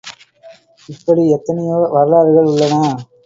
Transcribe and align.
இப்படி 0.89 1.23
எத்தனையோ 1.29 1.77
வரலாறுகள் 1.93 2.49
உள்ளன. 2.51 2.81